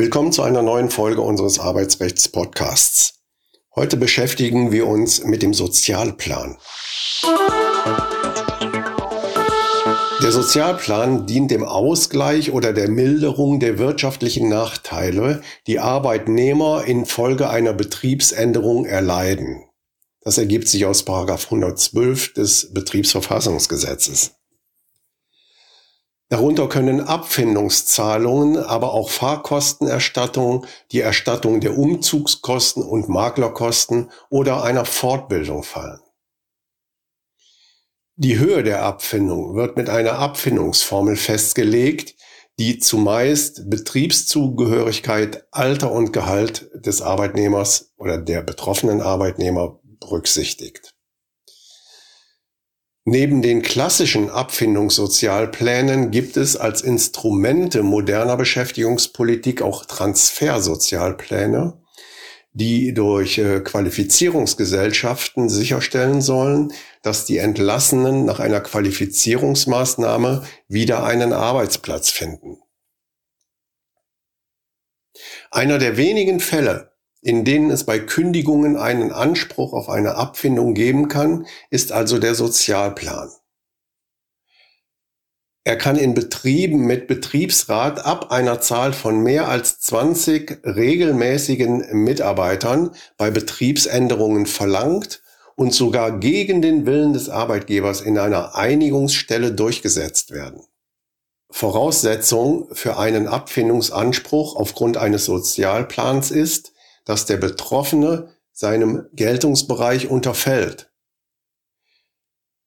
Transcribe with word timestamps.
Willkommen 0.00 0.30
zu 0.30 0.42
einer 0.42 0.62
neuen 0.62 0.90
Folge 0.90 1.22
unseres 1.22 1.58
Arbeitsrechts-Podcasts. 1.58 3.14
Heute 3.74 3.96
beschäftigen 3.96 4.70
wir 4.70 4.86
uns 4.86 5.24
mit 5.24 5.42
dem 5.42 5.52
Sozialplan. 5.52 6.56
Der 10.22 10.30
Sozialplan 10.30 11.26
dient 11.26 11.50
dem 11.50 11.64
Ausgleich 11.64 12.52
oder 12.52 12.72
der 12.72 12.88
Milderung 12.88 13.58
der 13.58 13.80
wirtschaftlichen 13.80 14.48
Nachteile, 14.48 15.42
die 15.66 15.80
Arbeitnehmer 15.80 16.84
infolge 16.84 17.50
einer 17.50 17.72
Betriebsänderung 17.72 18.84
erleiden. 18.84 19.64
Das 20.20 20.38
ergibt 20.38 20.68
sich 20.68 20.86
aus 20.86 21.04
112 21.46 22.34
des 22.34 22.72
Betriebsverfassungsgesetzes. 22.72 24.36
Darunter 26.30 26.68
können 26.68 27.00
Abfindungszahlungen, 27.00 28.58
aber 28.58 28.92
auch 28.92 29.08
Fahrkostenerstattung, 29.08 30.66
die 30.92 31.00
Erstattung 31.00 31.60
der 31.60 31.78
Umzugskosten 31.78 32.82
und 32.82 33.08
Maklerkosten 33.08 34.10
oder 34.28 34.62
einer 34.62 34.84
Fortbildung 34.84 35.62
fallen. 35.62 36.00
Die 38.16 38.38
Höhe 38.38 38.62
der 38.62 38.82
Abfindung 38.82 39.54
wird 39.54 39.76
mit 39.76 39.88
einer 39.88 40.18
Abfindungsformel 40.18 41.16
festgelegt, 41.16 42.16
die 42.58 42.78
zumeist 42.78 43.70
Betriebszugehörigkeit, 43.70 45.46
Alter 45.52 45.92
und 45.92 46.12
Gehalt 46.12 46.68
des 46.74 47.00
Arbeitnehmers 47.00 47.94
oder 47.96 48.18
der 48.18 48.42
betroffenen 48.42 49.00
Arbeitnehmer 49.00 49.80
berücksichtigt. 50.00 50.97
Neben 53.10 53.40
den 53.40 53.62
klassischen 53.62 54.28
Abfindungssozialplänen 54.28 56.10
gibt 56.10 56.36
es 56.36 56.58
als 56.58 56.82
Instrumente 56.82 57.82
moderner 57.82 58.36
Beschäftigungspolitik 58.36 59.62
auch 59.62 59.86
Transfersozialpläne, 59.86 61.80
die 62.52 62.92
durch 62.92 63.38
äh, 63.38 63.60
Qualifizierungsgesellschaften 63.60 65.48
sicherstellen 65.48 66.20
sollen, 66.20 66.74
dass 67.00 67.24
die 67.24 67.38
Entlassenen 67.38 68.26
nach 68.26 68.40
einer 68.40 68.60
Qualifizierungsmaßnahme 68.60 70.42
wieder 70.68 71.02
einen 71.02 71.32
Arbeitsplatz 71.32 72.10
finden. 72.10 72.58
Einer 75.50 75.78
der 75.78 75.96
wenigen 75.96 76.40
Fälle, 76.40 76.92
in 77.20 77.44
denen 77.44 77.70
es 77.70 77.84
bei 77.84 77.98
Kündigungen 77.98 78.76
einen 78.76 79.12
Anspruch 79.12 79.72
auf 79.72 79.88
eine 79.88 80.14
Abfindung 80.16 80.74
geben 80.74 81.08
kann, 81.08 81.46
ist 81.70 81.92
also 81.92 82.18
der 82.18 82.34
Sozialplan. 82.34 83.30
Er 85.64 85.76
kann 85.76 85.96
in 85.96 86.14
Betrieben 86.14 86.86
mit 86.86 87.08
Betriebsrat 87.08 88.06
ab 88.06 88.30
einer 88.30 88.60
Zahl 88.62 88.94
von 88.94 89.22
mehr 89.22 89.48
als 89.48 89.80
20 89.80 90.60
regelmäßigen 90.64 91.84
Mitarbeitern 91.92 92.92
bei 93.18 93.30
Betriebsänderungen 93.30 94.46
verlangt 94.46 95.22
und 95.56 95.74
sogar 95.74 96.20
gegen 96.20 96.62
den 96.62 96.86
Willen 96.86 97.12
des 97.12 97.28
Arbeitgebers 97.28 98.00
in 98.00 98.16
einer 98.16 98.54
Einigungsstelle 98.54 99.52
durchgesetzt 99.52 100.30
werden. 100.30 100.62
Voraussetzung 101.50 102.68
für 102.72 102.96
einen 102.96 103.26
Abfindungsanspruch 103.26 104.56
aufgrund 104.56 104.96
eines 104.96 105.24
Sozialplans 105.26 106.30
ist, 106.30 106.72
dass 107.08 107.24
der 107.24 107.38
Betroffene 107.38 108.36
seinem 108.52 109.08
Geltungsbereich 109.14 110.10
unterfällt. 110.10 110.92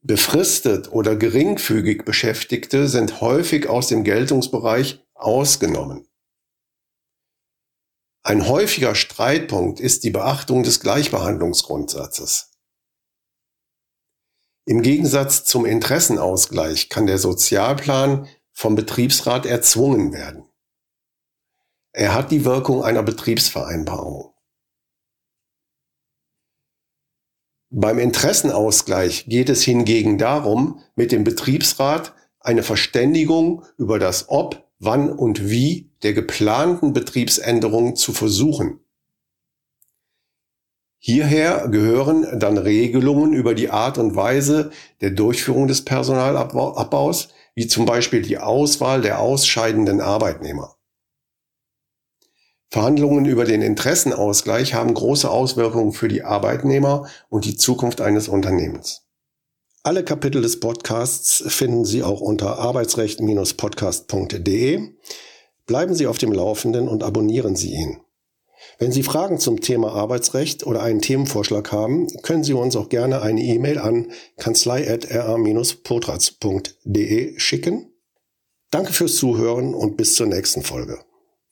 Befristet 0.00 0.90
oder 0.90 1.16
geringfügig 1.16 2.06
Beschäftigte 2.06 2.88
sind 2.88 3.20
häufig 3.20 3.68
aus 3.68 3.88
dem 3.88 4.04
Geltungsbereich 4.04 5.04
ausgenommen. 5.12 6.08
Ein 8.22 8.48
häufiger 8.48 8.94
Streitpunkt 8.94 9.80
ist 9.80 10.02
die 10.02 10.10
Beachtung 10.10 10.62
des 10.62 10.80
Gleichbehandlungsgrundsatzes. 10.80 12.52
Im 14.64 14.80
Gegensatz 14.80 15.44
zum 15.44 15.66
Interessenausgleich 15.66 16.88
kann 16.88 17.06
der 17.06 17.18
Sozialplan 17.18 18.28
vom 18.52 18.76
Betriebsrat 18.76 19.44
erzwungen 19.44 20.14
werden. 20.14 20.48
Er 22.02 22.14
hat 22.14 22.32
die 22.32 22.44
Wirkung 22.44 22.82
einer 22.82 23.04
Betriebsvereinbarung. 23.04 24.34
Beim 27.70 28.00
Interessenausgleich 28.00 29.26
geht 29.28 29.48
es 29.48 29.62
hingegen 29.62 30.18
darum, 30.18 30.80
mit 30.96 31.12
dem 31.12 31.22
Betriebsrat 31.22 32.12
eine 32.40 32.64
Verständigung 32.64 33.64
über 33.78 34.00
das 34.00 34.28
Ob, 34.28 34.68
wann 34.80 35.12
und 35.12 35.48
wie 35.48 35.92
der 36.02 36.12
geplanten 36.12 36.92
Betriebsänderung 36.92 37.94
zu 37.94 38.12
versuchen. 38.12 38.80
Hierher 40.98 41.68
gehören 41.68 42.40
dann 42.40 42.58
Regelungen 42.58 43.32
über 43.32 43.54
die 43.54 43.70
Art 43.70 43.96
und 43.98 44.16
Weise 44.16 44.72
der 45.00 45.12
Durchführung 45.12 45.68
des 45.68 45.84
Personalabbaus, 45.84 47.28
wie 47.54 47.68
zum 47.68 47.86
Beispiel 47.86 48.22
die 48.22 48.38
Auswahl 48.38 49.02
der 49.02 49.20
ausscheidenden 49.20 50.00
Arbeitnehmer. 50.00 50.81
Verhandlungen 52.72 53.26
über 53.26 53.44
den 53.44 53.60
Interessenausgleich 53.60 54.72
haben 54.72 54.94
große 54.94 55.30
Auswirkungen 55.30 55.92
für 55.92 56.08
die 56.08 56.22
Arbeitnehmer 56.22 57.06
und 57.28 57.44
die 57.44 57.58
Zukunft 57.58 58.00
eines 58.00 58.28
Unternehmens. 58.28 59.02
Alle 59.82 60.02
Kapitel 60.02 60.40
des 60.40 60.58
Podcasts 60.58 61.44
finden 61.48 61.84
Sie 61.84 62.02
auch 62.02 62.22
unter 62.22 62.58
arbeitsrecht-podcast.de. 62.58 64.88
Bleiben 65.66 65.94
Sie 65.94 66.06
auf 66.06 66.16
dem 66.16 66.32
Laufenden 66.32 66.88
und 66.88 67.02
abonnieren 67.02 67.56
Sie 67.56 67.74
ihn. 67.74 68.00
Wenn 68.78 68.90
Sie 68.90 69.02
Fragen 69.02 69.38
zum 69.38 69.60
Thema 69.60 69.92
Arbeitsrecht 69.92 70.66
oder 70.66 70.82
einen 70.82 71.02
Themenvorschlag 71.02 71.72
haben, 71.72 72.06
können 72.22 72.42
Sie 72.42 72.54
uns 72.54 72.74
auch 72.74 72.88
gerne 72.88 73.20
eine 73.20 73.42
E-Mail 73.42 73.76
an 73.76 74.12
kanzlei.ra-potratz.de 74.38 77.38
schicken. 77.38 77.92
Danke 78.70 78.94
fürs 78.94 79.16
Zuhören 79.16 79.74
und 79.74 79.98
bis 79.98 80.14
zur 80.14 80.26
nächsten 80.26 80.62
Folge. 80.62 81.04